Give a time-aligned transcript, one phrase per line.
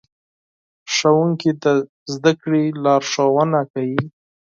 [0.93, 1.65] ښوونکي د
[2.13, 4.01] زدهکړې لارښوونه کوي.